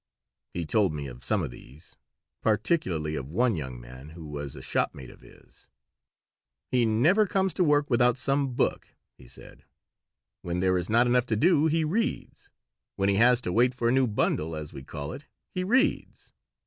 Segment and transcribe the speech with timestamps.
[0.55, 1.95] He told me of some of these,
[2.41, 5.69] particularly of one young man who was a shopmate of his.
[6.71, 9.63] "He never comes to work without some book" he said.
[10.41, 12.49] "When there is not enough to do he reads.
[12.95, 16.33] When he has to wait for a new 'bundle,' as we call it, he reads.